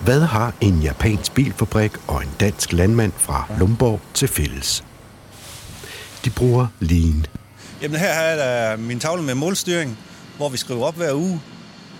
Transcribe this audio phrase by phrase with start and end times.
[0.00, 4.84] Hvad har en japansk bilfabrik og en dansk landmand fra Lumborg til fælles?
[6.24, 7.26] De bruger lean.
[7.82, 9.98] Jamen her er der min tavle med målstyring,
[10.36, 11.40] hvor vi skriver op hver uge,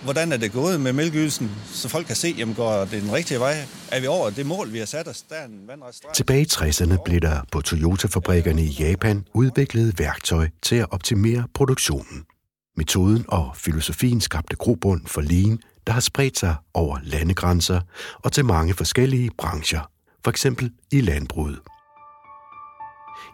[0.04, 3.40] hvordan er det gået med mælkeydelsen, så folk kan se, jamen går det den rigtige
[3.40, 3.64] vej?
[3.92, 5.22] Er vi over det mål, vi har sat os?
[5.22, 5.94] Der er en vandret.
[6.14, 12.24] Tilbage i 60'erne blev der på Toyota-fabrikkerne i Japan udviklet værktøj til at optimere produktionen.
[12.76, 15.58] Metoden og filosofien skabte grobund for lean,
[15.88, 17.80] der har spredt sig over landegrænser
[18.24, 19.90] og til mange forskellige brancher,
[20.24, 21.60] for eksempel i landbruget.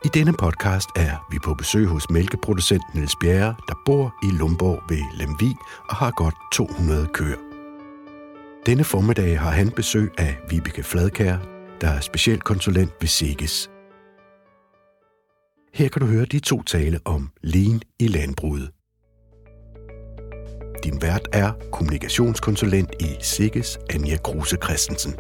[0.04, 4.82] I denne podcast er vi på besøg hos mælkeproducent Niels Bjerre, der bor i Lumborg
[4.88, 5.54] ved Lemvi
[5.88, 7.38] og har godt 200 køer.
[8.66, 11.38] Denne formiddag har han besøg af Vibeke Fladkær,
[11.80, 13.70] der er specialkonsulent ved Siges.
[15.74, 18.73] Her kan du høre de to tale om lean i landbruget.
[20.84, 25.14] Din vært er kommunikationskonsulent i Siges, Anja Kruse Christensen.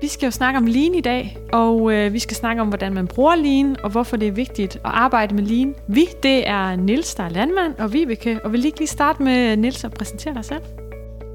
[0.00, 2.94] Vi skal jo snakke om lean i dag, og øh, vi skal snakke om, hvordan
[2.94, 5.74] man bruger lean, og hvorfor det er vigtigt at arbejde med lean.
[5.88, 9.56] Vi, det er Nils der er landmand, og Vibeke, og vil lige lige starte med
[9.56, 10.62] Nils og præsentere dig selv?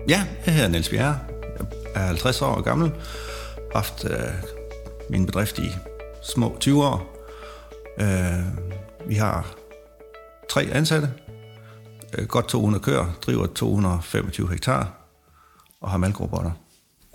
[0.10, 1.20] Ja, jeg hedder Niels Bjerre.
[1.96, 2.92] Jeg er 50 år gammel.
[3.72, 4.20] Har haft øh,
[5.10, 5.70] min bedrift i
[6.22, 7.26] små 20 år.
[8.00, 8.08] Øh,
[9.08, 9.56] vi har
[10.50, 11.10] tre ansatte,
[12.28, 14.92] godt 200 køer, driver 225 hektar
[15.82, 16.52] og har malkrobotter.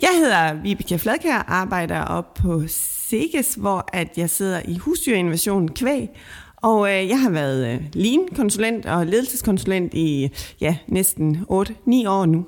[0.01, 6.09] Jeg hedder Vibeke Fladkær, arbejder op på Seges, hvor at jeg sidder i husdyrinnovation kvæg.
[6.55, 10.29] Og øh, jeg har været øh, lean-konsulent og ledelseskonsulent i
[10.61, 11.45] ja, næsten 8-9
[12.07, 12.45] år nu.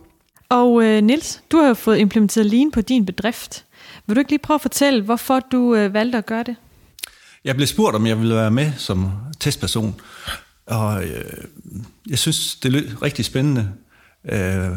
[0.49, 3.65] Og øh, Nils, du har jo fået implementeret lean på din bedrift.
[4.07, 6.55] Vil du ikke lige prøve at fortælle, hvorfor du øh, valgte at gøre det?
[7.45, 9.95] Jeg blev spurgt, om jeg ville være med som testperson.
[10.71, 11.43] Og øh,
[12.09, 13.73] jeg synes, det lød rigtig spændende
[14.25, 14.71] øh,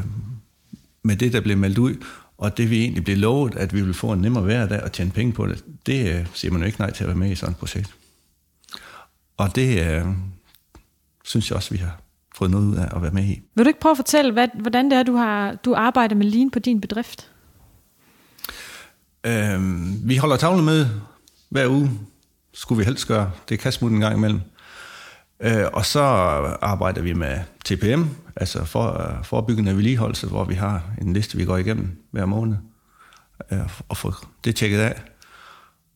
[1.02, 1.94] med det, der blev meldt ud.
[2.38, 5.10] Og det vi egentlig blev lovet, at vi ville få en nemmere hverdag og tjene
[5.10, 7.34] penge på det, det øh, siger man jo ikke nej til at være med i
[7.34, 7.94] sådan et projekt.
[9.36, 10.06] Og det øh,
[11.24, 12.00] synes jeg også, vi har
[12.34, 13.42] fået noget ud af at være med i.
[13.54, 16.26] Vil du ikke prøve at fortælle, hvad, hvordan det er, du har du arbejder med
[16.26, 17.30] Lean på din bedrift?
[19.26, 19.60] Øh,
[20.08, 21.02] vi holder tavlemøde
[21.48, 21.90] hver uge,
[22.54, 23.30] skulle vi helst gøre.
[23.48, 24.40] Det kan smutte en gang imellem.
[25.40, 26.00] Øh, og så
[26.62, 28.02] arbejder vi med TPM,
[28.36, 32.56] altså for, forebyggende vedligeholdelse, hvor vi har en liste, vi går igennem hver måned
[33.52, 33.58] øh,
[33.88, 35.02] og får det tjekket af.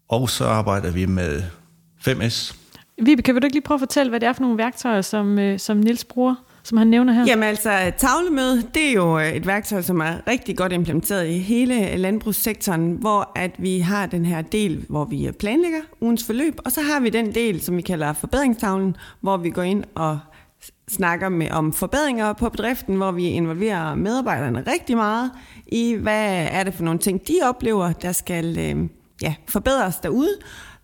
[0.09, 1.43] Og så arbejder vi med
[2.09, 2.57] 5S.
[3.03, 5.39] Vibeke, kan du ikke lige prøve at fortælle, hvad det er for nogle værktøjer, som,
[5.39, 6.35] øh, som Nils bruger?
[6.63, 7.25] Som han nævner her?
[7.27, 11.39] Jamen altså, tavlemøde, det er jo øh, et værktøj, som er rigtig godt implementeret i
[11.39, 16.61] hele landbrugssektoren, hvor at vi har den her del, hvor vi øh, planlægger ugens forløb,
[16.65, 20.19] og så har vi den del, som vi kalder forbedringstavlen, hvor vi går ind og
[20.89, 25.31] snakker med om forbedringer på bedriften, hvor vi involverer medarbejderne rigtig meget
[25.67, 28.89] i, hvad er det for nogle ting, de oplever, der skal øh,
[29.23, 30.37] ja, forbedres derude,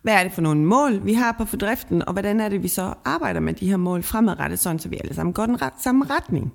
[0.05, 2.67] hvad er det for nogle mål, vi har på fordriften, og hvordan er det, vi
[2.67, 5.73] så arbejder med de her mål fremadrettet, sådan så vi alle sammen går den ret,
[5.83, 6.53] samme retning.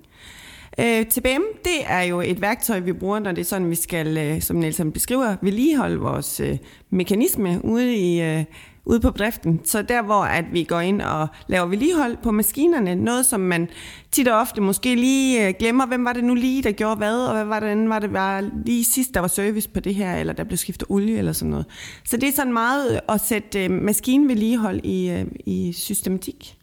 [0.79, 4.17] Øh, TBM, det er jo et værktøj, vi bruger, når det er sådan, vi skal,
[4.17, 6.57] øh, som Nelson beskriver, vedligeholde vores øh,
[6.89, 8.43] mekanisme ude i, øh,
[8.85, 9.61] ude på bedriften.
[9.65, 13.69] Så der, hvor at vi går ind og laver vedligehold på maskinerne, noget som man
[14.11, 17.25] tit og ofte måske lige øh, glemmer, hvem var det nu lige, der gjorde hvad,
[17.25, 20.15] og hvad var det, var det var lige sidst, der var service på det her,
[20.15, 21.65] eller der blev skiftet olie eller sådan noget.
[22.05, 26.57] Så det er sådan meget at sætte øh, maskinvedligehold i, øh, i systematik.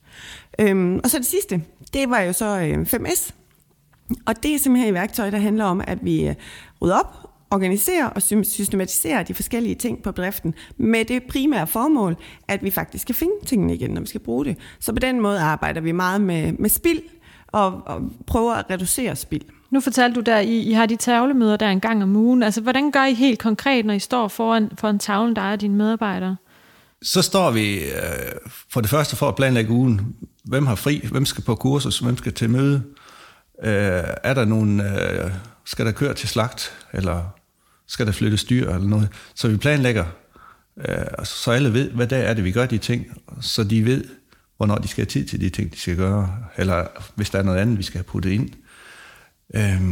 [0.60, 1.62] Øhm, og så det sidste,
[1.94, 3.32] det var jo så 5S.
[4.26, 6.34] Og det er simpelthen et værktøj, der handler om, at vi
[6.82, 12.16] rydder op organisere og systematisere de forskellige ting på bedriften med det primære formål,
[12.48, 14.56] at vi faktisk skal finde tingene igen, når vi skal bruge det.
[14.80, 17.00] Så på den måde arbejder vi meget med, med spild
[17.46, 19.42] og, og prøver at reducere spild.
[19.70, 22.42] Nu fortalte du der, I, I har de tavlemøder der en gang om ugen.
[22.42, 25.56] Altså, hvordan gør I helt konkret, når I står foran for en tavle, der er
[25.56, 26.36] dine medarbejdere?
[27.02, 27.84] Så står vi øh,
[28.70, 30.16] for det første for at planlægge ugen.
[30.44, 31.08] Hvem har fri?
[31.12, 31.98] Hvem skal på kursus?
[31.98, 32.82] Hvem skal til møde?
[33.64, 34.80] Øh, er der nogen...
[34.80, 35.30] Øh,
[35.64, 36.72] skal der køre til slagt?
[36.92, 37.37] Eller
[37.88, 39.08] skal der flyttes dyr eller noget.
[39.34, 40.04] Så vi planlægger,
[40.88, 43.06] øh, altså, så alle ved, hvad der er det, vi gør de ting,
[43.40, 44.04] så de ved,
[44.56, 47.42] hvornår de skal have tid til de ting, de skal gøre, eller hvis der er
[47.42, 48.50] noget andet, vi skal have puttet ind.
[49.54, 49.82] Øh,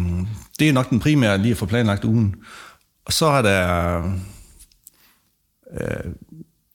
[0.59, 2.37] det er nok den primære, lige at få planlagt ugen.
[3.05, 3.99] Og så er der
[5.81, 6.13] øh,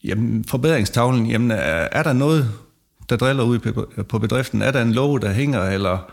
[0.03, 1.25] jamen, forbedringstavlen.
[1.25, 2.51] Jamen, er, er der noget,
[3.09, 3.59] der driller ud
[4.03, 4.61] på bedriften?
[4.61, 6.11] Er der en lov, der hænger, eller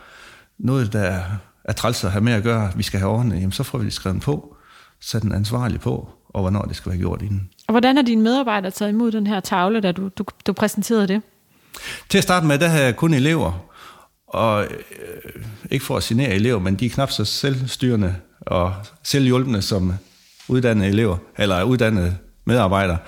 [0.58, 1.22] noget, der
[1.64, 3.84] er træls at have med at gøre, vi skal have ordnet, jamen så får vi
[3.84, 4.57] det skrevet på
[5.00, 7.48] sat en ansvarlig på, og hvornår det skal være gjort inden.
[7.66, 11.08] Og hvordan har dine medarbejdere taget imod den her tavle, da du, du, du præsenterede
[11.08, 11.22] det?
[12.08, 13.64] Til at starte med, der havde jeg kun elever,
[14.26, 19.62] Og øh, ikke for at signere elever, men de er knap så selvstyrende og selvhjulpende
[19.62, 19.92] som
[20.48, 22.98] uddannede elever, eller uddannede medarbejdere.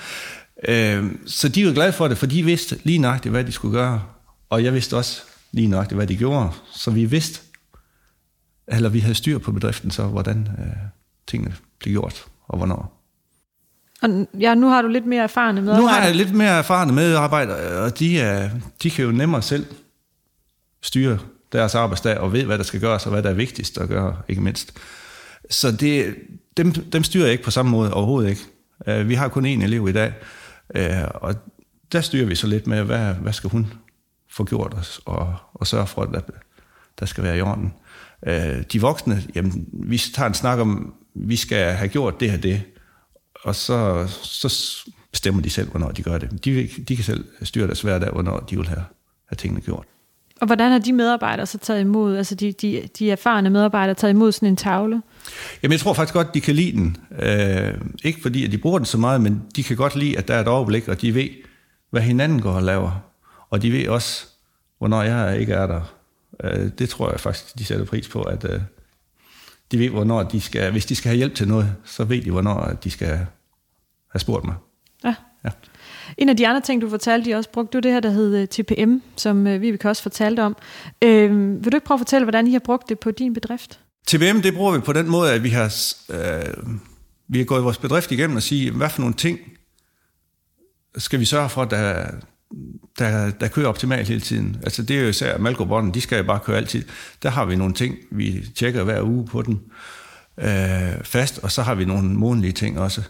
[0.68, 3.78] Øh, så de var glade for det, for de vidste lige nøjagtigt, hvad de skulle
[3.78, 4.02] gøre.
[4.50, 5.22] Og jeg vidste også
[5.52, 6.50] lige nøjagtigt, hvad de gjorde.
[6.74, 7.40] Så vi vidste,
[8.68, 10.76] eller vi havde styr på bedriften, så hvordan øh,
[11.26, 12.96] tingene blev gjort, og hvornår.
[14.02, 15.82] Og ja, nu har du lidt mere erfarne medarbejdere.
[15.82, 18.50] Nu har jeg lidt mere erfarne medarbejdere, og de, er,
[18.82, 19.66] de kan jo nemmere selv
[20.82, 21.18] styre
[21.52, 24.16] deres arbejdsdag og ved, hvad der skal gøres, og hvad der er vigtigst at gøre,
[24.28, 24.72] ikke mindst.
[25.50, 26.16] Så det,
[26.56, 28.42] dem, dem styrer jeg ikke på samme måde overhovedet ikke.
[29.00, 30.12] Uh, vi har kun én elev i dag,
[30.78, 31.34] uh, og
[31.92, 33.72] der styrer vi så lidt med, hvad, hvad skal hun
[34.30, 36.20] få gjort, og, og, og sørge for, at der
[37.06, 37.72] skal være i orden.
[38.26, 42.38] Uh, de voksne, jamen, vi tager en snak om, vi skal have gjort det her
[42.38, 42.62] det,
[43.44, 44.78] og så, så
[45.10, 46.44] bestemmer de selv, hvornår de gør det.
[46.44, 48.84] De, de kan selv styre deres hverdag, hvornår de vil have,
[49.28, 49.84] have tingene gjort.
[50.40, 54.12] Og hvordan har de medarbejdere så taget imod, altså de, de, de erfarne medarbejdere taget
[54.12, 55.02] imod sådan en tavle?
[55.62, 56.96] Jamen jeg tror faktisk godt, de kan lide den.
[57.22, 57.74] Øh,
[58.04, 60.34] ikke fordi, at de bruger den så meget, men de kan godt lide, at der
[60.34, 61.28] er et overblik, og de ved,
[61.90, 63.02] hvad hinanden går og laver.
[63.50, 64.26] Og de ved også,
[64.78, 65.94] hvornår jeg ikke er der.
[66.44, 68.60] Øh, det tror jeg faktisk, de sætter pris på, at øh,
[69.72, 72.30] de ved, hvornår de skal, hvis de skal have hjælp til noget, så ved de,
[72.30, 73.26] hvornår de skal
[74.10, 74.54] have spurgt mig.
[75.04, 75.14] Ja.
[75.44, 75.50] ja.
[76.18, 78.36] En af de andre ting, du fortalte, de også brugte du det her, der hed
[78.36, 80.56] øh, TPM, som øh, vi også fortalte om.
[81.02, 83.80] Øh, vil du ikke prøve at fortælle, hvordan I har brugt det på din bedrift?
[84.06, 85.74] TPM, det bruger vi på den måde, at vi har,
[86.10, 86.54] øh,
[87.28, 89.38] vi har gået vores bedrift igennem og sige, hvad for nogle ting
[90.96, 92.06] skal vi sørge for, der,
[92.98, 94.56] der, der kører optimalt hele tiden.
[94.62, 96.84] Altså det er jo især malkobånden, de skal jo bare køre altid.
[97.22, 99.60] Der har vi nogle ting, vi tjekker hver uge på den
[100.38, 103.02] øh, fast, og så har vi nogle månedlige ting også.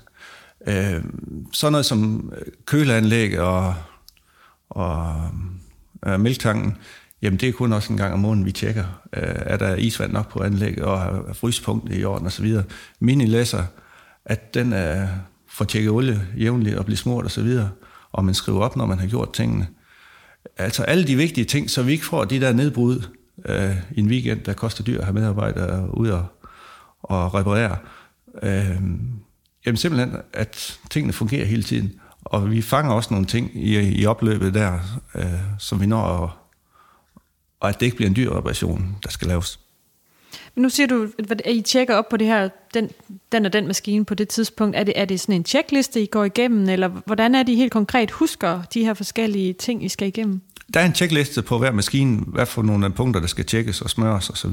[0.67, 1.05] Øh,
[1.53, 2.33] sådan noget som
[2.67, 3.75] køleanlæg og,
[4.71, 5.17] og
[6.07, 6.77] øh, mælktanken,
[7.23, 8.85] jamen det er kun også en gang om måneden, vi tjekker.
[9.13, 12.57] Øh, er der isvand nok på anlægget, og er fryspunktet i orden osv.
[13.01, 13.65] Minilæsser,
[14.25, 15.09] at den er
[15.49, 17.69] får tjekket olie jævnligt og bliver smurt osv., og,
[18.13, 19.69] og man skriver op, når man har gjort tingene.
[20.57, 23.03] Altså alle de vigtige ting, så vi ikke får de der nedbrud
[23.47, 26.27] øh, i en weekend, der koster dyr at have medarbejdere ud og,
[27.03, 27.77] og reparere.
[28.43, 28.81] Øh,
[29.67, 32.01] Jamen simpelthen, at tingene fungerer hele tiden.
[32.21, 34.79] Og vi fanger også nogle ting i, i opløbet der,
[35.15, 36.31] øh, som vi når, og,
[37.61, 39.61] og at det ikke bliver en dyr reparation, der skal laves.
[40.61, 42.91] Nu siger du, at I tjekker op på det her, den,
[43.33, 44.77] den og den maskine på det tidspunkt.
[44.77, 47.73] Er det, er det sådan en checkliste, I går igennem, eller hvordan er det helt
[47.73, 50.41] konkret husker de her forskellige ting, I skal igennem?
[50.75, 53.91] Der er en checkliste på hver maskine, hvad for nogle punkter, der skal tjekkes og
[53.91, 54.53] smøres osv.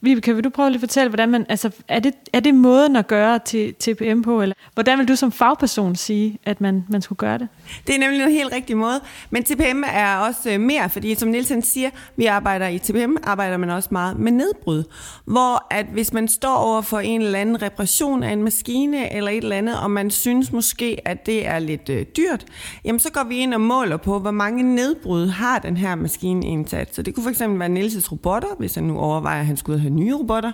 [0.00, 3.06] Vibeke, vil du prøve at fortælle, hvordan man, altså, er det, er det måden at
[3.06, 7.16] gøre til TPM på, eller hvordan vil du som fagperson sige, at man, man skulle
[7.16, 7.48] gøre det?
[7.86, 9.00] Det er nemlig en helt rigtig måde,
[9.30, 13.56] men TPM er også øh, mere, fordi som Nielsen siger, vi arbejder i TPM, arbejder
[13.56, 14.84] man også meget med nedbrud,
[15.24, 19.30] hvor at hvis man står over for en eller anden repression af en maskine eller
[19.30, 22.44] et eller andet, og man synes måske, at det er lidt øh, dyrt,
[22.84, 26.46] jamen så går vi ind og måler på, hvor mange nedbrud har den her maskine
[26.46, 26.94] indsat.
[26.94, 30.00] Så det kunne fx være Nielses robotter, hvis han nu overvejer, at han skulle have
[30.00, 30.52] nye robotter,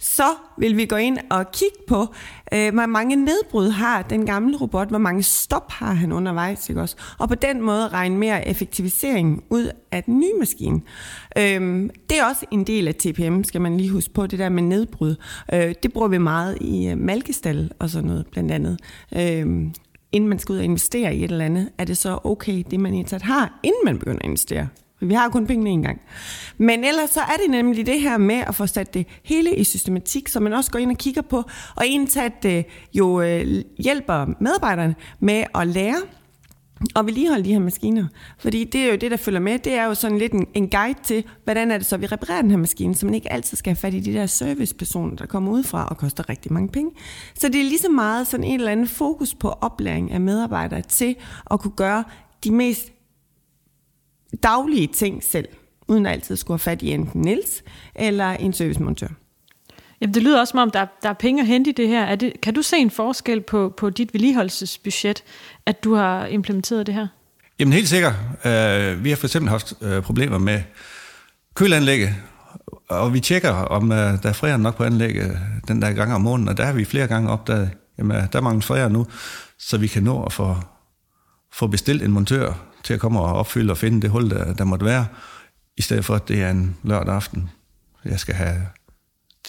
[0.00, 0.28] så
[0.58, 2.06] vil vi gå ind og kigge på,
[2.54, 6.80] øh, hvor mange nedbrud har den gamle robot, hvor mange stop har han undervejs, ikke
[6.80, 6.96] også?
[7.18, 10.80] og på den måde regne mere effektivisering ud af den nye maskine.
[11.38, 14.48] Øh, det er også en del af TPM, skal man lige huske på, det der
[14.48, 15.16] med nedbrud.
[15.52, 18.78] Øh, det bruger vi meget i øh, malkestal og sådan noget, blandt andet.
[19.16, 19.72] Øh,
[20.12, 22.80] inden man skal ud og investere i et eller andet, er det så okay, det
[22.80, 24.68] man indsat har, inden man begynder at investere
[25.00, 26.00] vi har kun pengene en gang.
[26.58, 29.64] Men ellers så er det nemlig det her med at få sat det hele i
[29.64, 31.44] systematik, så man også går ind og kigger på,
[31.76, 36.02] og indsat det jo øh, hjælper medarbejderne med at lære
[36.94, 38.06] og vedligeholde de her maskiner.
[38.38, 39.58] Fordi det er jo det, der følger med.
[39.58, 42.42] Det er jo sådan lidt en, en guide til, hvordan er det så, vi reparerer
[42.42, 45.26] den her maskine, så man ikke altid skal have fat i de der servicepersoner, der
[45.26, 46.90] kommer udefra og koster rigtig mange penge.
[47.34, 50.82] Så det er lige så meget sådan en eller anden fokus på oplæring af medarbejdere
[50.82, 51.16] til
[51.50, 52.04] at kunne gøre
[52.44, 52.92] de mest
[54.42, 55.48] daglige ting selv,
[55.88, 57.62] uden at altid skulle have fat i enten Niels
[57.94, 59.08] eller en servicemontør.
[60.00, 62.04] Jamen, det lyder også som om, der, der er penge at hente i det her.
[62.04, 65.24] Er det, kan du se en forskel på, på dit vedligeholdelsesbudget,
[65.66, 67.06] at du har implementeret det her?
[67.58, 68.12] Jamen helt sikkert.
[68.44, 70.62] Uh, vi har for eksempel haft uh, problemer med
[71.54, 72.14] kølanlægget,
[72.88, 76.20] og vi tjekker, om uh, der er frære nok på anlægget den der gang om
[76.20, 79.06] måneden, og der har vi flere gange opdaget, at der er mange frære nu,
[79.58, 80.56] så vi kan nå at få,
[81.52, 84.64] få bestilt en montør til at komme og opfylde og finde det hul, der, der
[84.64, 85.06] måtte være,
[85.76, 87.50] i stedet for, at det er en lørdag aften,
[88.04, 88.56] jeg skal have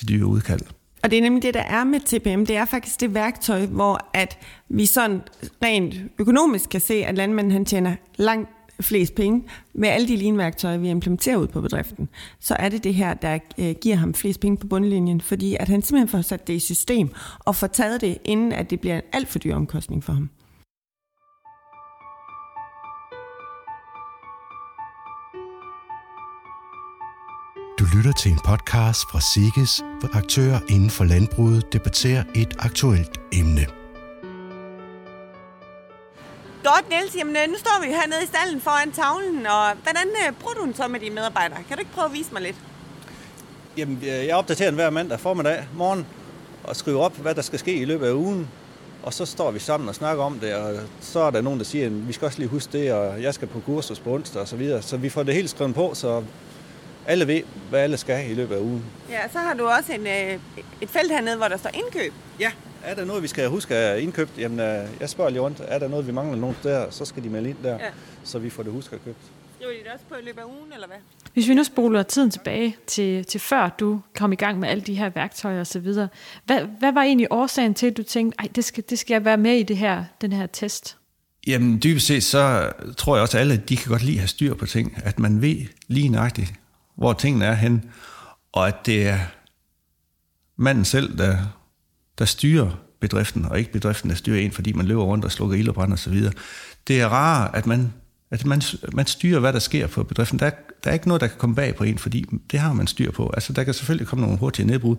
[0.01, 0.61] de dyre udkald.
[1.03, 2.45] Og det er nemlig det, der er med TPM.
[2.45, 4.37] Det er faktisk det værktøj, hvor at
[4.69, 5.21] vi sådan
[5.63, 8.49] rent økonomisk kan se, at landmanden han tjener langt
[8.81, 9.43] flest penge
[9.73, 13.39] med alle de linværktøjer, vi implementerer ud på bedriften, så er det det her, der
[13.57, 16.59] øh, giver ham flest penge på bundlinjen, fordi at han simpelthen får sat det i
[16.59, 20.13] system og får taget det, inden at det bliver en alt for dyr omkostning for
[20.13, 20.29] ham.
[27.95, 33.65] Lytter til en podcast fra Siges, hvor aktører inden for landbruget debatterer et aktuelt emne.
[36.63, 37.15] Godt, Niels.
[37.15, 40.65] Jamen, øh, nu står vi hernede i stallen foran tavlen, og hvordan øh, bruger du
[40.65, 41.59] den så med dine medarbejdere?
[41.67, 42.55] Kan du ikke prøve at vise mig lidt?
[43.77, 46.05] Jamen, jeg opdaterer den hver mandag formiddag, morgen,
[46.63, 48.47] og skriver op, hvad der skal ske i løbet af ugen.
[49.03, 51.65] Og så står vi sammen og snakker om det, og så er der nogen, der
[51.65, 54.41] siger, at vi skal også lige huske det, og jeg skal på kursus på onsdag
[54.41, 54.81] og så videre.
[54.81, 56.23] Så vi får det helt skrevet på, så
[57.09, 58.83] alle ved, hvad alle skal i løbet af ugen.
[59.09, 60.39] Ja, så har du også en, øh,
[60.81, 62.13] et felt hernede, hvor der står indkøb.
[62.39, 62.51] Ja,
[62.83, 64.31] er der noget, vi skal huske at indkøbt?
[64.37, 65.61] Jamen, øh, jeg spørger lige rundt.
[65.67, 67.79] Er der noget, vi mangler nogen der, så skal de melde ind der, Ja.
[68.23, 69.17] så vi får det husket at købt.
[69.57, 70.97] Skriver de det også på i løbet af ugen, eller hvad?
[71.33, 74.81] Hvis vi nu spoler tiden tilbage til, til før du kom i gang med alle
[74.83, 75.87] de her værktøjer osv.,
[76.45, 79.25] hvad, hvad var egentlig årsagen til, at du tænkte, at det skal, det skal jeg
[79.25, 80.97] være med i det her, den her test?
[81.47, 84.27] Jamen, dybest set, så tror jeg også, at alle de kan godt lide at have
[84.27, 84.97] styr på ting.
[85.03, 85.55] At man ved
[85.87, 86.53] lige nøjagtigt,
[86.99, 87.83] hvor tingene er hen,
[88.51, 89.19] og at det er
[90.57, 91.37] manden selv, der,
[92.17, 95.57] der styrer bedriften, og ikke bedriften, der styrer en, fordi man løber rundt og slukker
[95.57, 96.33] ild og brand og så videre.
[96.87, 97.93] Det er rart, at man,
[98.31, 98.61] at man,
[98.93, 100.39] man styrer, hvad der sker på bedriften.
[100.39, 100.49] Der,
[100.83, 103.11] der er ikke noget, der kan komme bag på en, fordi det har man styr
[103.11, 103.31] på.
[103.33, 104.95] Altså, der kan selvfølgelig komme nogle hurtige nedbrud,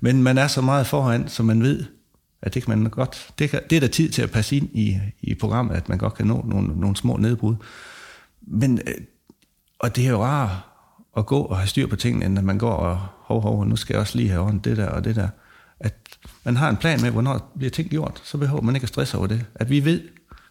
[0.00, 1.84] men man er så meget foran, så man ved,
[2.42, 4.68] at det kan man godt, det, kan, det er der tid til at passe ind
[4.72, 7.54] i, i programmet, at man godt kan nå nogle, nogle små nedbrud.
[8.42, 8.94] Men, øh,
[9.78, 10.73] og det er jo rart
[11.16, 13.76] at gå og have styr på tingene, end at man går og, hov, hov, nu
[13.76, 15.28] skal jeg også lige have ordnet det der og det der.
[15.80, 15.94] At
[16.44, 19.18] man har en plan med, hvornår bliver ting gjort, så behøver man ikke at stresse
[19.18, 19.46] over det.
[19.54, 20.02] At vi ved,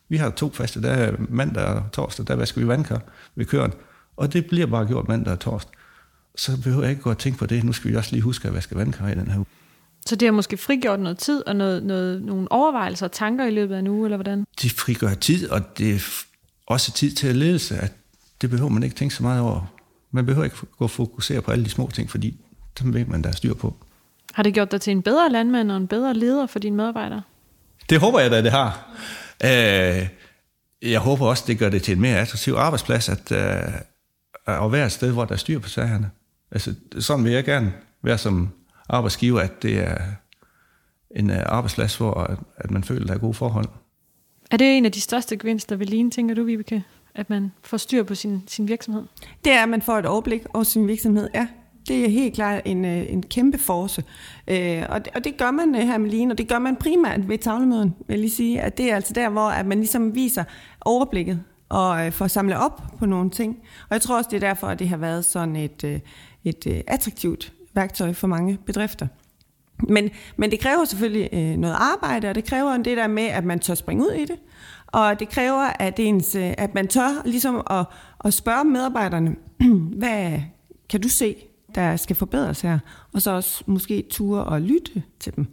[0.10, 3.02] vi har to faste dage, mandag og torsdag, der vasker vi vandkar
[3.36, 3.74] ved køren,
[4.18, 5.74] og det bliver bare gjort mandag og torsdag.
[6.36, 7.64] Så behøver jeg ikke gå og tænke på det.
[7.64, 9.46] Nu skal vi også lige huske at vaske vandkar i den her uge.
[10.06, 13.52] Så det har måske frigjort noget tid og noget, noget, nogle overvejelser og tanker i
[13.52, 14.46] løbet af en uge, eller hvordan?
[14.62, 16.00] det frigør tid, og det er
[16.68, 17.94] også tid til at ledelse, at
[18.42, 19.73] det behøver man ikke tænke så meget over.
[20.16, 22.40] Man behøver ikke gå og fokusere på alle de små ting, fordi
[22.80, 23.76] dem ved man, der er styr på.
[24.34, 27.22] Har det gjort dig til en bedre landmand og en bedre leder for dine medarbejdere?
[27.90, 28.90] Det håber jeg da, det har.
[29.44, 30.08] Øh,
[30.82, 34.86] jeg håber også, det gør det til en mere attraktiv arbejdsplads, at, øh, at være
[34.86, 36.12] et sted, hvor der er styr på sagerne.
[36.52, 38.50] Altså, sådan vil jeg gerne være som
[38.90, 39.98] arbejdsgiver, at det er
[41.16, 43.68] en øh, arbejdsplads, hvor at, at man føler, der er gode forhold.
[44.52, 46.84] Er det en af de største gevinster ved Lean, tænker du, Vibeke?
[47.16, 49.04] At man får styr på sin, sin virksomhed?
[49.46, 51.48] Det er, at man får et overblik over sin virksomhed, ja.
[51.88, 54.04] Det er helt klart en, øh, en kæmpe force.
[54.48, 56.76] Øh, og, det, og det gør man øh, her med Line, og det gør man
[56.76, 58.62] primært ved tavlemøden, vil jeg lige sige.
[58.62, 60.44] At det er altså der, hvor at man ligesom viser
[60.82, 63.58] overblikket og øh, får samlet op på nogle ting.
[63.90, 66.00] Og jeg tror også, det er derfor, at det har været sådan et, øh,
[66.44, 69.08] et øh, attraktivt værktøj for mange bedrifter.
[69.90, 73.44] Men, men det kræver selvfølgelig øh, noget arbejde, og det kræver det der med, at
[73.44, 74.36] man tør springe ud i det.
[74.94, 77.86] Og det kræver, at, ens, øh, at man tør ligesom at,
[78.26, 79.36] at spørge medarbejderne,
[80.00, 80.40] hvad
[80.90, 81.36] kan du se,
[81.76, 82.80] der skal forbedres her?
[83.14, 85.48] Og så også måske ture og lytte til dem.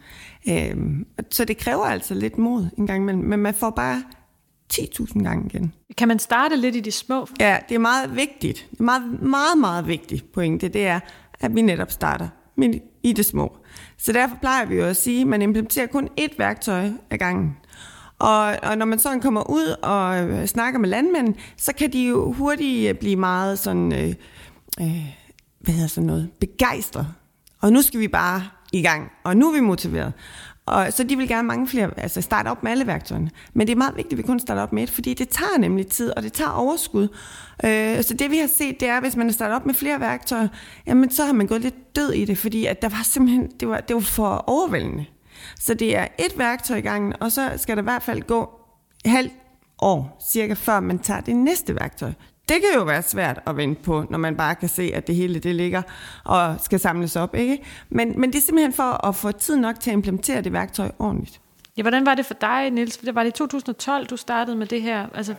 [0.48, 4.02] Øhm, så det kræver altså lidt mod en gang imellem, men man får bare
[4.72, 5.74] 10.000 gange igen.
[5.98, 7.26] Kan man starte lidt i de små?
[7.40, 8.66] Ja, det er meget vigtigt.
[8.70, 11.00] Det er meget, meget, meget vigtigt pointe, det er,
[11.40, 13.56] at vi netop starter med i det små.
[13.96, 17.56] Så derfor plejer vi jo at sige, at man implementerer kun ét værktøj ad gangen.
[18.20, 22.08] Og, og når man sådan kommer ud og øh, snakker med landmænd, så kan de
[22.08, 24.14] jo hurtigt øh, blive meget sådan, øh,
[24.80, 25.04] øh,
[25.60, 27.06] hvad hedder sådan noget, begejstret.
[27.60, 30.12] Og nu skal vi bare i gang, og nu er vi motiveret.
[30.66, 33.30] Og så de vil gerne mange flere, altså starte op med alle værktøjerne.
[33.54, 35.58] Men det er meget vigtigt, at vi kun starter op med et, fordi det tager
[35.58, 37.08] nemlig tid, og det tager overskud.
[37.64, 39.74] Øh, så det vi har set, det er, at hvis man har startet op med
[39.74, 40.48] flere værktøjer,
[40.86, 43.68] jamen så har man gået lidt død i det, fordi at der var simpelthen, det
[43.68, 45.04] var, det var for overvældende.
[45.60, 48.50] Så det er et værktøj i gangen, og så skal der i hvert fald gå
[49.04, 49.32] halvt
[49.78, 52.12] år, cirka før man tager det næste værktøj.
[52.48, 55.14] Det kan jo være svært at vente på, når man bare kan se, at det
[55.14, 55.82] hele det ligger
[56.24, 57.34] og skal samles op.
[57.34, 57.62] Ikke?
[57.88, 60.90] Men, men det er simpelthen for at få tid nok til at implementere det værktøj
[60.98, 61.40] ordentligt.
[61.76, 62.96] Ja, hvordan var det for dig, Niels?
[62.96, 65.06] Det var det i 2012, du startede med det her?
[65.14, 65.34] Altså,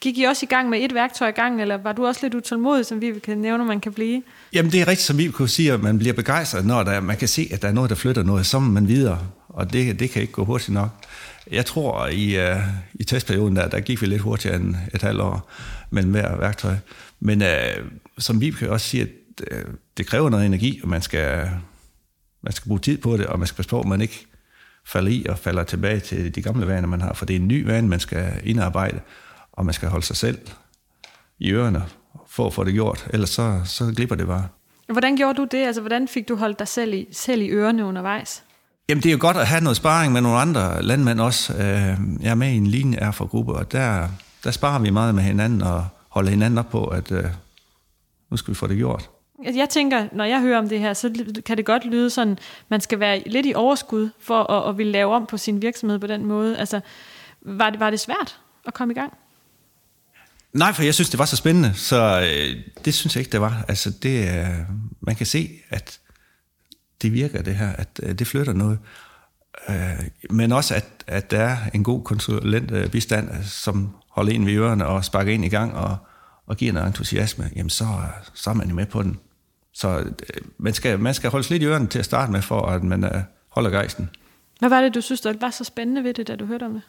[0.00, 2.34] gik I også i gang med et værktøj i gang, eller var du også lidt
[2.34, 4.22] utålmodig, som vi kan nævne, man kan blive?
[4.52, 7.16] Jamen det er rigtigt, som vi kunne sige, at man bliver begejstret, når der, man
[7.16, 9.18] kan se, at der er noget, der flytter noget, så man videre,
[9.48, 10.88] og det, det kan ikke gå hurtigt nok.
[11.50, 12.60] Jeg tror, i, uh,
[12.94, 15.50] i testperioden der, der gik vi lidt hurtigere end et halvt år
[15.90, 16.74] mellem hver værktøj.
[17.20, 17.86] Men uh,
[18.18, 19.08] som vi kan også sige, at
[19.52, 21.50] uh, det kræver noget energi, og man skal,
[22.42, 24.26] man skal bruge tid på det, og man skal passe på, at man ikke
[24.86, 27.48] falder i og falder tilbage til de gamle vaner, man har, for det er en
[27.48, 29.00] ny vane, man skal indarbejde,
[29.56, 30.38] og man skal holde sig selv
[31.38, 31.84] i ørerne
[32.28, 34.48] for at få det gjort, ellers så, så glipper det bare.
[34.88, 35.66] Hvordan gjorde du det?
[35.66, 38.42] Altså, hvordan fik du holdt dig selv i, selv i ørerne undervejs?
[38.88, 41.52] Jamen, det er jo godt at have noget sparring med nogle andre landmænd også.
[41.52, 41.62] Øh,
[42.22, 44.08] jeg er med i en linje er for gruppe, og der,
[44.44, 47.24] der sparer vi meget med hinanden og holder hinanden op på, at øh,
[48.30, 49.10] nu skal vi få det gjort.
[49.44, 52.38] Altså, jeg tænker, når jeg hører om det her, så kan det godt lyde sådan,
[52.68, 55.98] man skal være lidt i overskud for at, at ville lave om på sin virksomhed
[55.98, 56.58] på den måde.
[56.58, 56.80] Altså,
[57.42, 59.12] var det, var det svært at komme i gang?
[60.56, 63.40] Nej, for jeg synes, det var så spændende, så øh, det synes jeg ikke, det
[63.40, 63.64] var.
[63.68, 64.46] Altså, det, øh,
[65.00, 66.00] man kan se, at
[67.02, 68.78] det virker, det her, at øh, det flytter noget.
[69.68, 69.74] Øh,
[70.30, 74.86] men også, at, at der er en god konsulentbistand, øh, som holder en ved ørerne
[74.86, 75.96] og sparker ind i gang og,
[76.46, 77.86] og giver noget entusiasme, jamen så,
[78.34, 79.18] så er man jo med på den.
[79.72, 80.14] Så øh,
[80.58, 83.04] man skal, man skal holde lidt i ørerne til at starte med, for at man
[83.04, 84.10] øh, holder gejsten.
[84.58, 86.72] Hvad var det, du synes, der var så spændende ved det, da du hørte om
[86.72, 86.82] det?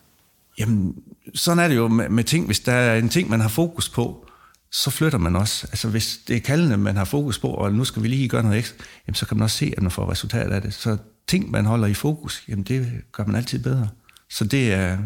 [0.59, 0.95] Jamen,
[1.33, 2.45] sådan er det jo med, med ting.
[2.45, 4.27] Hvis der er en ting, man har fokus på,
[4.71, 5.67] så flytter man også.
[5.67, 8.43] Altså hvis det er kaldende, man har fokus på, og nu skal vi lige gøre
[8.43, 10.73] noget ekstra, jamen, så kan man også se, at man får resultat af det.
[10.73, 10.97] Så
[11.27, 13.89] ting, man holder i fokus, jamen det gør man altid bedre.
[14.29, 14.97] Så det er,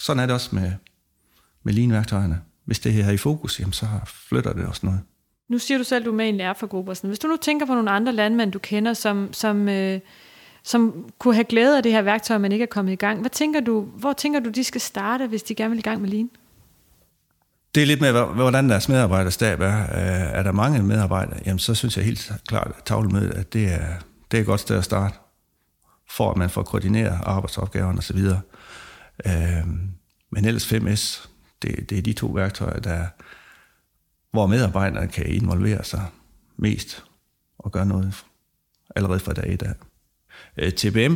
[0.00, 0.72] sådan er det også med,
[1.62, 2.40] med linværktøjerne.
[2.64, 5.00] Hvis det her er i fokus, jamen så flytter det også noget.
[5.48, 6.94] Nu siger du selv, at du er med i en lærerforgruppe.
[7.02, 10.00] Hvis du nu tænker på nogle andre landmænd, du kender, som, som øh,
[10.62, 13.20] som kunne have glæde af det her værktøj, men ikke er kommet i gang.
[13.20, 16.00] Hvad tænker du, hvor tænker du, de skal starte, hvis de gerne vil i gang
[16.00, 16.30] med Lean?
[17.74, 19.80] Det er lidt med, hvordan deres medarbejderstab er.
[19.82, 23.72] Øh, er der mange medarbejdere, jamen så synes jeg helt klart, at tavlemødet, at det
[23.72, 23.86] er,
[24.30, 25.14] det er et godt sted at starte,
[26.10, 28.18] for at man får koordineret arbejdsopgaverne osv.
[29.26, 29.66] Øh,
[30.30, 31.28] men ellers 5S,
[31.62, 33.06] det, det er de to værktøjer, der,
[34.32, 36.06] hvor medarbejderne kan involvere sig
[36.56, 37.04] mest
[37.58, 38.24] og gøre noget
[38.96, 39.74] allerede fra dag et af.
[40.56, 41.14] Øh, TBM,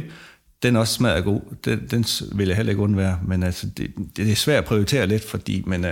[0.62, 1.40] den er også smadret god.
[1.64, 5.06] Den, den vil jeg heller ikke undvære, men altså, det, det er svært at prioritere
[5.06, 5.90] lidt, fordi men, uh,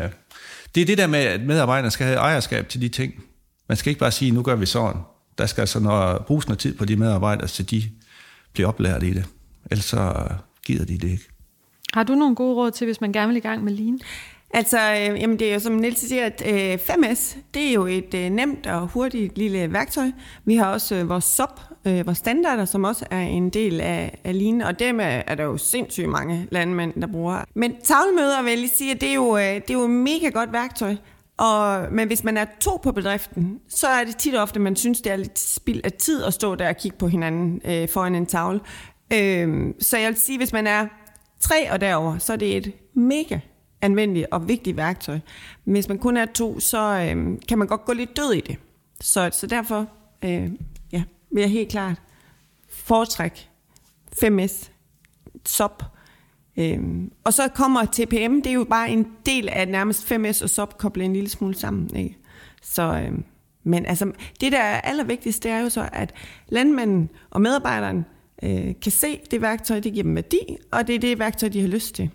[0.75, 3.15] det er det der med, at medarbejderne skal have ejerskab til de ting.
[3.69, 5.03] Man skal ikke bare sige, nu gør vi sådan.
[5.39, 7.83] Der skal altså noget, bruges noget tid på de medarbejdere, så de
[8.53, 9.25] bliver oplært i det.
[9.71, 10.29] Ellers så
[10.67, 11.25] gider de det ikke.
[11.95, 14.01] Har du nogle gode råd til, hvis man gerne vil i gang med Lean?
[14.55, 17.87] Altså, øh, jamen det er jo som Niels siger, at øh, 5S, det er jo
[17.87, 20.11] et øh, nemt og hurtigt lille værktøj.
[20.45, 24.21] Vi har også øh, vores SOP, øh, vores standarder, som også er en del af,
[24.25, 27.45] af Lean, og dem er, er der jo sindssygt mange landmænd, der bruger.
[27.55, 29.91] Men tavlemøder vil jeg lige sige, at det er jo, øh, det er jo et
[29.91, 30.97] mega godt værktøj.
[31.39, 34.77] Og, men hvis man er to på bedriften, så er det tit og ofte, man
[34.77, 37.89] synes, det er lidt spild af tid at stå der og kigge på hinanden øh,
[37.89, 38.61] foran en tavle.
[39.13, 40.87] Øh, så jeg vil sige, hvis man er
[41.41, 43.39] tre og derover, så er det et mega
[43.85, 45.19] anvendeligt og vigtigt værktøj.
[45.65, 48.41] Men hvis man kun er to, så øh, kan man godt gå lidt død i
[48.41, 48.57] det.
[49.01, 49.87] Så, så derfor
[50.25, 50.51] øh,
[50.93, 52.03] ja, vil jeg helt klart
[52.69, 53.49] foretrække
[54.25, 54.71] 5S,
[55.47, 55.83] SOP.
[56.57, 56.79] Øh,
[57.25, 60.79] og så kommer TPM, det er jo bare en del af nærmest 5S og SOP
[60.79, 61.97] koblet en lille smule sammen.
[61.97, 62.17] Ikke?
[62.63, 63.19] Så, øh,
[63.65, 66.15] men altså, det der er allervigtigst, det er jo så, at
[66.49, 68.05] landmanden og medarbejderen
[68.43, 71.61] øh, kan se det værktøj, det giver dem værdi, og det er det værktøj, de
[71.61, 72.11] har lyst til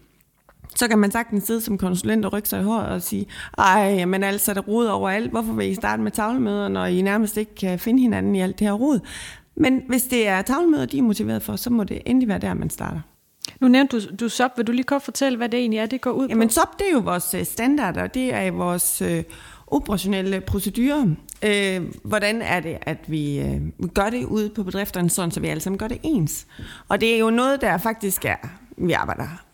[0.75, 3.25] så kan man sagtens sidde som konsulent og rykke sig i håret og sige,
[3.57, 5.31] ej, men altså, der rod overalt.
[5.31, 8.59] Hvorfor vil I starte med tavlemøder, når I nærmest ikke kan finde hinanden i alt
[8.59, 8.99] det her rod?
[9.55, 12.53] Men hvis det er tavlemøder, de er motiveret for, så må det endelig være der,
[12.53, 13.01] man starter.
[13.59, 14.51] Nu nævnte du, du SOP.
[14.57, 16.29] Vil du lige kort fortælle, hvad det egentlig er, det går ud på?
[16.29, 18.07] Jamen SOP, det er jo vores øh, standarder.
[18.07, 19.23] Det er vores øh,
[19.67, 21.05] operationelle procedurer.
[21.43, 23.61] Øh, hvordan er det, at vi øh,
[23.93, 26.47] gør det ude på bedrifterne, sådan så vi alle sammen gør det ens?
[26.87, 29.48] Og det er jo noget, der faktisk er, vi arbejder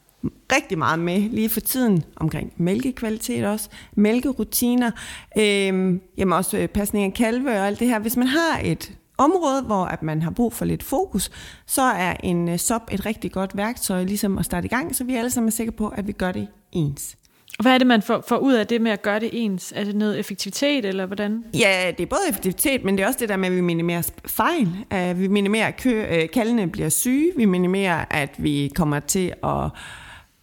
[0.52, 4.92] rigtig meget med lige for tiden omkring mælkekvalitet også, mælkerutiner,
[5.38, 8.00] øh, jamen også øh, pasning af kalve og alt det her.
[8.00, 11.32] Hvis man har et område, hvor at man har brug for lidt fokus,
[11.68, 15.04] så er en uh, SOP et rigtig godt værktøj ligesom at starte i gang, så
[15.04, 17.18] vi alle sammen er sikre på, at vi gør det ens.
[17.58, 19.74] Og hvad er det, man får, får ud af det med at gøre det ens?
[19.76, 21.44] Er det noget effektivitet, eller hvordan?
[21.54, 24.12] Ja, det er både effektivitet, men det er også det der med, at vi minimerer
[24.28, 24.70] fejl.
[24.94, 27.32] Uh, vi minimerer, at kø, kaldene bliver syge.
[27.38, 29.70] Vi minimerer, at vi kommer til at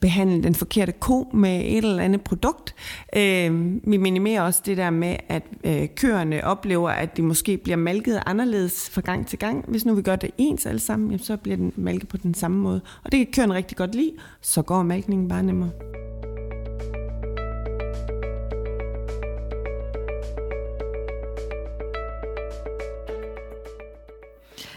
[0.02, 2.74] behandle den forkerte ko med et eller andet produkt.
[3.16, 7.76] Øh, vi minimerer også det der med, at øh, køerne oplever, at de måske bliver
[7.76, 9.64] malket anderledes fra gang til gang.
[9.68, 12.34] Hvis nu vi gør det ens alle sammen, jamen, så bliver den malket på den
[12.34, 12.80] samme måde.
[13.04, 15.70] Og det kan køerne rigtig godt lide, så går malkningen bare nemmere.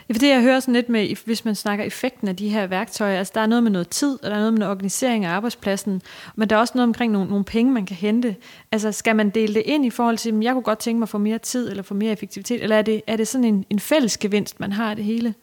[0.09, 2.67] Ja, for det jeg hører sådan lidt med, hvis man snakker effekten af de her
[2.67, 5.25] værktøjer, altså der er noget med noget tid, og der er noget med noget organisering
[5.25, 6.01] af arbejdspladsen,
[6.35, 8.35] men der er også noget omkring nogle, nogle penge, man kan hente.
[8.71, 11.09] Altså skal man dele det ind i forhold til, jeg kunne godt tænke mig at
[11.09, 13.79] få mere tid, eller få mere effektivitet, eller er det, er det sådan en, en
[13.79, 15.33] fælles gevinst, man har af det hele?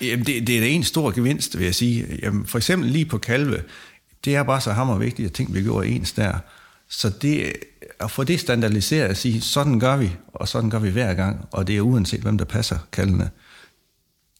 [0.00, 2.06] Jamen det, det er en stor gevinst, vil jeg sige.
[2.22, 3.62] Jamen, for eksempel lige på kalve,
[4.24, 6.32] det er bare så hammer vigtigt, at ting vi gjorde ens der.
[6.88, 7.52] Så det,
[8.00, 11.46] at få det standardiseret og sige, sådan gør vi, og sådan gør vi hver gang,
[11.50, 13.30] og det er uanset, hvem der passer kaldene,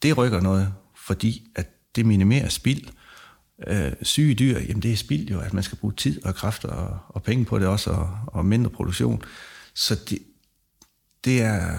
[0.03, 2.89] det rykker noget, fordi at det minimerer spild.
[3.67, 6.69] Øh, syge dyr, jamen det er spild jo, at man skal bruge tid og kræfter
[6.69, 9.23] og, og penge på det også, og, og mindre produktion.
[9.75, 10.19] Så det,
[11.25, 11.79] det er,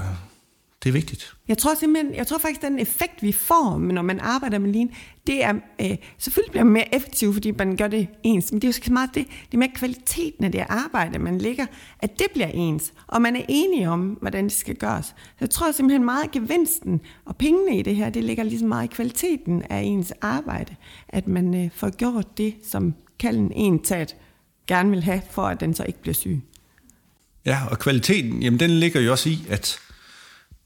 [0.84, 1.34] det er vigtigt.
[1.48, 4.91] Jeg tror simpelthen, jeg tror faktisk, den effekt, vi får, når man arbejder med lean,
[5.28, 8.67] det er, øh, selvfølgelig bliver man mere effektiv, fordi man gør det ens, men det
[8.67, 11.65] er jo så meget det, det er mere kvaliteten af det arbejde, man ligger,
[12.00, 15.06] at det bliver ens, og man er enige om, hvordan det skal gøres.
[15.06, 18.67] Så jeg tror simpelthen meget, at gevinsten og pengene i det her, det ligger ligesom
[18.67, 20.76] meget i kvaliteten af ens arbejde,
[21.10, 24.15] at man øh, får gjort det, som kalden en taget
[24.67, 26.41] gerne vil have, for at den så ikke bliver syg.
[27.46, 29.80] Ja, og kvaliteten, jamen den ligger jo også i, at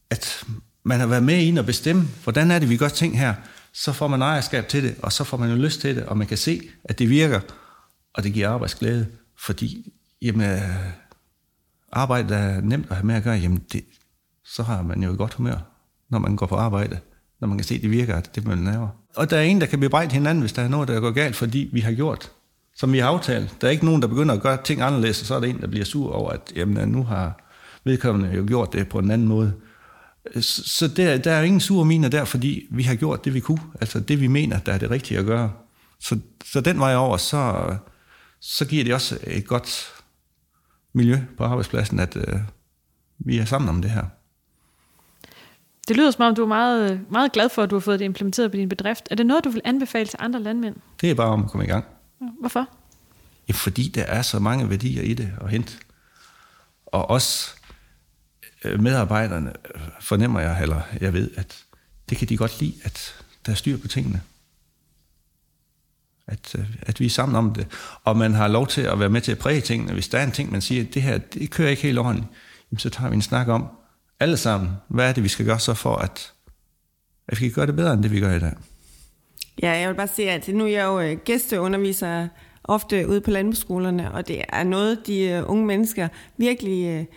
[0.10, 0.44] at
[0.84, 3.34] man har været med ind og bestemme, hvordan er det, vi gør ting her,
[3.74, 6.18] så får man ejerskab til det, og så får man jo lyst til det, og
[6.18, 7.40] man kan se, at det virker,
[8.14, 9.08] og det giver arbejdsglæde,
[9.40, 10.62] fordi jamen, øh,
[11.92, 13.84] arbejde er nemt at have med at gøre, jamen det,
[14.46, 15.58] så har man jo et godt humør,
[16.10, 17.00] når man går på arbejde,
[17.40, 18.88] når man kan se, at det virker, at det man laver.
[19.16, 21.36] Og der er en, der kan bebrejde hinanden, hvis der er noget, der går galt,
[21.36, 22.32] fordi vi har gjort,
[22.76, 23.56] som vi har aftalt.
[23.62, 25.62] Der er ikke nogen, der begynder at gøre ting anderledes, og så er der en,
[25.62, 27.44] der bliver sur over, at jamen, nu har
[27.84, 29.54] vedkommende jo gjort det på en anden måde.
[30.42, 33.62] Så der, der er ingen sure miner der, fordi vi har gjort det, vi kunne.
[33.82, 35.52] Altså det, vi mener, der er det rigtige at gøre.
[36.00, 37.76] Så, så den vej over, så,
[38.40, 39.94] så giver det også et godt
[40.94, 42.40] miljø på arbejdspladsen, at øh,
[43.20, 44.04] vi er sammen om det her.
[45.88, 48.06] Det lyder som om, du er meget, meget glad for, at du har fået det
[48.06, 49.08] implementeret på din bedrift.
[49.12, 50.76] Er det noget, du vil anbefale til andre landmænd?
[51.02, 51.86] Det er bare om at komme i gang.
[52.40, 52.70] Hvorfor?
[53.48, 55.74] Ja, fordi der er så mange værdier i det at hente.
[56.86, 57.57] Og også
[58.68, 59.54] Øh, medarbejderne
[60.00, 61.64] fornemmer jeg, eller jeg ved, at
[62.10, 64.22] det kan de godt lide, at der er styr på tingene.
[66.28, 67.68] At, øh, at vi er sammen om det.
[68.04, 69.94] Og man har lov til at være med til at præge tingene.
[69.94, 72.30] Hvis der er en ting, man siger, at det her, det kører ikke helt ordentligt,
[72.78, 73.68] så tager vi en snak om,
[74.20, 76.34] alle sammen, hvad er det, vi skal gøre så for, at,
[77.28, 78.54] at vi kan gøre det bedre, end det vi gør i dag.
[79.62, 82.28] Ja, jeg vil bare sige, at nu er jeg jo øh, gæsteunderviser
[82.64, 87.08] ofte ude på landbrugsskolerne, og det er noget, de unge mennesker virkelig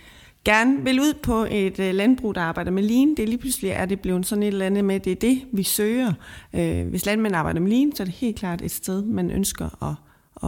[0.45, 3.09] gerne vil ud på et øh, landbrug, der arbejder med lean.
[3.09, 5.43] Det er lige pludselig er det blevet sådan et eller andet med, det er det,
[5.53, 6.13] vi søger.
[6.55, 9.85] Øh, hvis landmænd arbejder med lean, så er det helt klart et sted, man ønsker
[9.85, 9.95] at,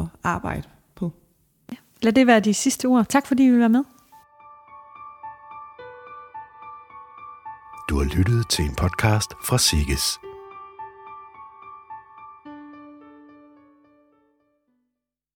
[0.01, 1.13] at arbejde på.
[2.03, 3.07] Lad det være de sidste ord.
[3.09, 3.85] Tak fordi I vil være med.
[7.89, 10.32] Du har lyttet til en podcast fra Siges.